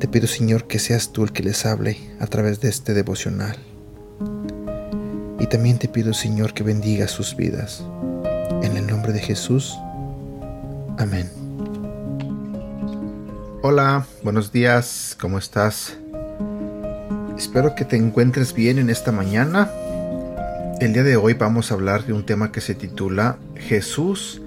Te 0.00 0.08
pido, 0.08 0.26
Señor, 0.26 0.66
que 0.66 0.78
seas 0.78 1.12
tú 1.12 1.24
el 1.24 1.32
que 1.32 1.42
les 1.42 1.66
hable 1.66 1.98
a 2.20 2.26
través 2.26 2.62
de 2.62 2.70
este 2.70 2.94
devocional. 2.94 3.58
Y 5.38 5.46
también 5.46 5.78
te 5.78 5.88
pido, 5.88 6.14
Señor, 6.14 6.54
que 6.54 6.62
bendiga 6.62 7.06
sus 7.06 7.36
vidas. 7.36 7.84
En 8.62 8.78
el 8.78 8.86
nombre 8.86 9.12
de 9.12 9.20
Jesús. 9.20 9.76
Amén. 10.96 11.30
Hola, 13.60 14.06
buenos 14.22 14.50
días, 14.52 15.18
¿cómo 15.20 15.38
estás? 15.38 15.98
Espero 17.36 17.74
que 17.74 17.84
te 17.84 17.96
encuentres 17.96 18.54
bien 18.54 18.78
en 18.78 18.88
esta 18.88 19.12
mañana. 19.12 19.70
El 20.80 20.94
día 20.94 21.02
de 21.02 21.18
hoy 21.18 21.34
vamos 21.34 21.70
a 21.70 21.74
hablar 21.74 22.06
de 22.06 22.14
un 22.14 22.24
tema 22.24 22.52
que 22.52 22.62
se 22.62 22.74
titula 22.74 23.36
Jesús 23.54 24.40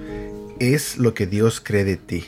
es 0.59 0.97
lo 0.97 1.13
que 1.13 1.27
Dios 1.27 1.61
cree 1.63 1.83
de 1.83 1.97
ti. 1.97 2.25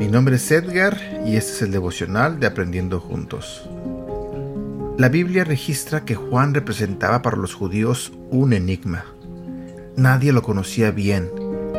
Mi 0.00 0.08
nombre 0.08 0.34
es 0.34 0.50
Edgar 0.50 0.98
y 1.24 1.36
este 1.36 1.52
es 1.52 1.62
el 1.62 1.70
devocional 1.70 2.40
de 2.40 2.48
Aprendiendo 2.48 2.98
Juntos. 2.98 3.62
La 4.98 5.08
Biblia 5.08 5.44
registra 5.44 6.04
que 6.04 6.16
Juan 6.16 6.54
representaba 6.54 7.22
para 7.22 7.36
los 7.36 7.54
judíos 7.54 8.12
un 8.30 8.52
enigma. 8.52 9.04
Nadie 9.96 10.32
lo 10.32 10.42
conocía 10.42 10.90
bien, 10.90 11.30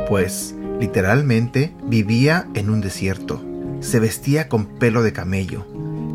pues 0.07 0.55
literalmente 0.79 1.75
vivía 1.83 2.47
en 2.53 2.69
un 2.69 2.79
desierto 2.79 3.51
se 3.81 3.99
vestía 3.99 4.47
con 4.47 4.65
pelo 4.65 5.01
de 5.03 5.11
camello, 5.11 5.65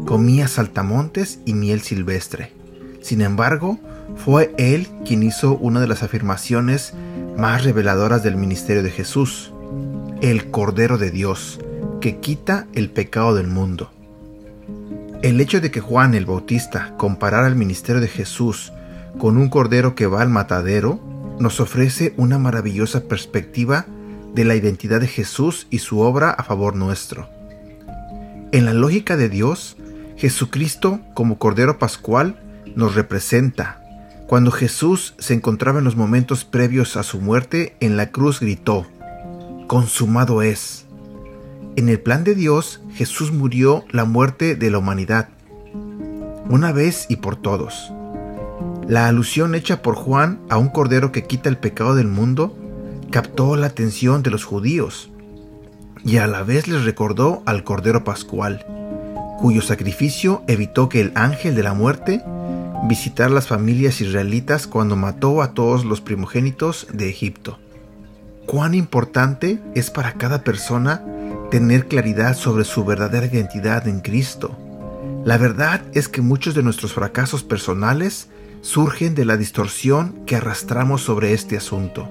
comía 0.07 0.49
saltamontes 0.49 1.41
y 1.45 1.53
miel 1.53 1.83
silvestre. 1.83 2.53
Sin 3.03 3.21
embargo, 3.21 3.79
fue 4.17 4.55
él 4.57 4.89
quien 5.05 5.23
hizo 5.23 5.57
una 5.57 5.81
de 5.81 5.89
las 5.89 6.03
afirmaciones 6.03 6.95
más 7.37 7.65
reveladoras 7.65 8.23
del 8.23 8.37
ministerio 8.37 8.83
de 8.83 8.91
Jesús, 8.91 9.53
el 10.23 10.51
Cordero 10.51 10.97
de 10.97 11.11
Dios, 11.11 11.61
que 12.01 12.19
quita 12.19 12.67
el 12.75 12.91
pecado 12.91 13.35
del 13.35 13.49
mundo. 13.49 13.91
El 15.23 15.41
hecho 15.41 15.61
de 15.61 15.71
que 15.71 15.81
Juan 15.81 16.15
el 16.15 16.27
Bautista 16.27 16.95
comparara 16.97 17.47
el 17.47 17.57
ministerio 17.57 18.01
de 18.01 18.09
Jesús 18.09 18.73
con 19.19 19.39
un 19.39 19.49
cordero 19.49 19.95
que 19.95 20.07
va 20.07 20.23
al 20.23 20.29
matadero 20.29 21.01
nos 21.39 21.61
ofrece 21.61 22.15
una 22.17 22.39
maravillosa 22.39 23.05
perspectiva 23.05 23.87
de 24.35 24.45
la 24.45 24.55
identidad 24.55 25.01
de 25.01 25.09
Jesús 25.09 25.67
y 25.71 25.79
su 25.79 26.01
obra 26.01 26.31
a 26.31 26.43
favor 26.43 26.77
nuestro. 26.77 27.29
En 28.53 28.65
la 28.65 28.73
lógica 28.73 29.17
de 29.17 29.29
Dios, 29.29 29.77
Jesucristo 30.17 31.01
como 31.15 31.39
Cordero 31.39 31.79
Pascual 31.79 32.37
nos 32.75 32.95
representa. 32.95 33.83
Cuando 34.27 34.51
Jesús 34.51 35.15
se 35.19 35.35
encontraba 35.35 35.79
en 35.79 35.85
los 35.85 35.97
momentos 35.97 36.45
previos 36.45 36.97
a 36.97 37.03
su 37.03 37.21
muerte 37.21 37.77
en 37.81 37.97
la 37.97 38.11
cruz 38.11 38.41
gritó, 38.41 38.87
consumado 39.67 40.43
es. 40.43 40.86
En 41.77 41.91
el 41.91 42.01
plan 42.01 42.25
de 42.25 42.35
Dios, 42.35 42.81
Jesús 42.95 43.33
murió 43.33 43.85
la 43.91 44.07
muerte 44.07 44.57
de 44.57 44.71
la 44.71 44.79
humanidad, 44.79 45.29
una 46.49 46.73
vez 46.73 47.05
y 47.11 47.17
por 47.17 47.37
todos. 47.37 47.93
La 48.89 49.09
alusión 49.09 49.55
hecha 49.55 49.83
por 49.83 49.95
Juan 49.95 50.41
a 50.49 50.57
un 50.57 50.69
cordero 50.69 51.13
que 51.13 51.25
quita 51.25 51.51
el 51.51 51.59
pecado 51.59 51.95
del 51.95 52.09
mundo 52.09 52.57
captó 53.11 53.57
la 53.57 53.67
atención 53.67 54.23
de 54.23 54.31
los 54.31 54.47
judíos 54.47 55.11
y 56.03 56.17
a 56.17 56.27
la 56.27 56.45
vez 56.45 56.67
les 56.67 56.85
recordó 56.85 57.43
al 57.45 57.63
Cordero 57.63 58.05
Pascual, 58.05 58.65
cuyo 59.39 59.61
sacrificio 59.61 60.45
evitó 60.47 60.89
que 60.89 61.03
el 61.03 61.13
ángel 61.15 61.55
de 61.55 61.63
la 61.63 61.75
muerte 61.75 62.25
visitara 62.89 63.29
las 63.29 63.49
familias 63.49 64.01
israelitas 64.01 64.67
cuando 64.67 64.97
mató 64.97 65.43
a 65.43 65.53
todos 65.53 65.85
los 65.85 66.01
primogénitos 66.01 66.87
de 66.91 67.11
Egipto. 67.11 67.59
Cuán 68.47 68.75
importante 68.75 69.61
es 69.75 69.91
para 69.91 70.15
cada 70.15 70.43
persona 70.43 71.05
tener 71.51 71.87
claridad 71.87 72.37
sobre 72.37 72.65
su 72.65 72.85
verdadera 72.85 73.27
identidad 73.27 73.87
en 73.87 74.01
Cristo. 74.01 74.57
La 75.25 75.39
verdad 75.39 75.83
es 75.93 76.09
que 76.09 76.21
muchos 76.21 76.55
de 76.55 76.63
nuestros 76.63 76.93
fracasos 76.93 77.43
personales 77.43 78.29
surgen 78.63 79.15
de 79.15 79.25
la 79.25 79.37
distorsión 79.37 80.25
que 80.27 80.37
arrastramos 80.37 81.03
sobre 81.03 81.33
este 81.33 81.57
asunto. 81.57 82.09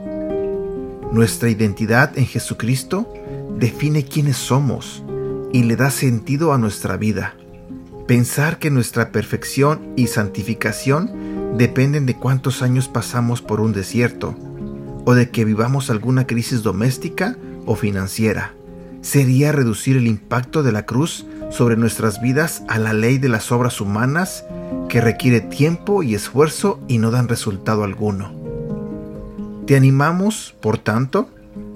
Nuestra 1.11 1.49
identidad 1.49 2.17
en 2.17 2.25
Jesucristo 2.25 3.11
define 3.57 4.05
quiénes 4.05 4.37
somos 4.37 5.03
y 5.51 5.63
le 5.63 5.75
da 5.75 5.91
sentido 5.91 6.53
a 6.53 6.57
nuestra 6.57 6.97
vida. 6.97 7.35
Pensar 8.07 8.59
que 8.59 8.69
nuestra 8.69 9.11
perfección 9.11 9.93
y 9.95 10.07
santificación 10.07 11.57
dependen 11.57 12.05
de 12.05 12.15
cuántos 12.15 12.61
años 12.61 12.87
pasamos 12.87 13.41
por 13.41 13.59
un 13.59 13.73
desierto 13.73 14.35
o 15.05 15.13
de 15.13 15.29
que 15.29 15.45
vivamos 15.45 15.89
alguna 15.89 16.27
crisis 16.27 16.63
doméstica 16.63 17.37
o 17.65 17.75
financiera 17.75 18.53
sería 19.05 19.51
reducir 19.51 19.97
el 19.97 20.07
impacto 20.07 20.63
de 20.63 20.71
la 20.71 20.87
cruz 20.87 21.27
sobre 21.51 21.77
nuestras 21.77 22.21
vidas 22.21 22.63
a 22.67 22.79
la 22.79 22.91
ley 22.91 23.19
de 23.19 23.29
las 23.29 23.51
obras 23.51 23.79
humanas 23.79 24.45
que 24.89 24.99
requiere 24.99 25.41
tiempo 25.41 26.01
y 26.01 26.15
esfuerzo 26.15 26.79
y 26.87 26.97
no 26.97 27.11
dan 27.11 27.27
resultado 27.27 27.83
alguno. 27.83 28.33
Te 29.67 29.75
animamos, 29.75 30.55
por 30.59 30.79
tanto, 30.79 31.29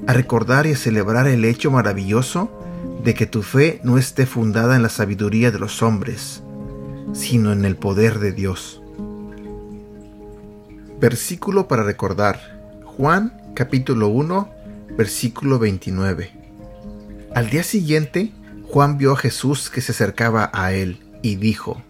a 0.08 0.14
recordar 0.14 0.66
y 0.66 0.72
a 0.72 0.76
celebrar 0.76 1.28
el 1.28 1.46
hecho 1.46 1.70
maravilloso 1.70 2.50
de 3.04 3.14
que 3.14 3.28
tu 3.28 3.44
fe 3.44 3.80
no 3.84 4.00
esté 4.00 4.26
fundada 4.26 4.76
en 4.76 4.82
la 4.82 4.90
sabiduría 4.90 5.52
de 5.52 5.60
los 5.60 5.84
hombres, 5.84 6.42
sino 7.14 7.52
en 7.52 7.64
el 7.64 7.76
poder 7.76 8.18
de 8.18 8.32
Dios. 8.32 8.82
Versículo 11.00 11.68
para 11.68 11.84
recordar. 11.84 12.60
Juan 12.86 13.40
capítulo 13.54 14.08
1, 14.08 14.50
versículo 14.98 15.60
29. 15.60 16.39
Al 17.36 17.50
día 17.50 17.64
siguiente, 17.64 18.32
Juan 18.64 18.98
vio 18.98 19.14
a 19.14 19.18
Jesús 19.18 19.70
que 19.70 19.82
se 19.82 19.92
acercaba 19.92 20.50
a 20.54 20.74
él 20.74 21.00
y 21.22 21.36
dijo, 21.36 21.82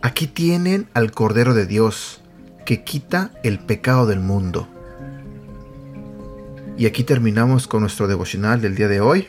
Aquí 0.00 0.26
tienen 0.26 0.88
al 0.94 1.12
Cordero 1.12 1.54
de 1.54 1.66
Dios, 1.66 2.22
que 2.64 2.82
quita 2.82 3.30
el 3.42 3.58
pecado 3.58 4.06
del 4.06 4.20
mundo. 4.20 4.66
Y 6.76 6.86
aquí 6.86 7.04
terminamos 7.04 7.68
con 7.68 7.82
nuestro 7.82 8.08
devocional 8.08 8.60
del 8.60 8.74
día 8.74 8.88
de 8.88 9.00
hoy. 9.00 9.28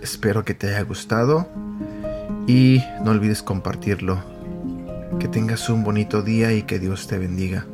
Espero 0.00 0.44
que 0.44 0.54
te 0.54 0.68
haya 0.68 0.82
gustado 0.82 1.48
y 2.46 2.82
no 3.04 3.10
olvides 3.10 3.42
compartirlo. 3.42 4.22
Que 5.18 5.28
tengas 5.28 5.68
un 5.68 5.82
bonito 5.82 6.22
día 6.22 6.52
y 6.52 6.62
que 6.62 6.78
Dios 6.78 7.08
te 7.08 7.18
bendiga. 7.18 7.66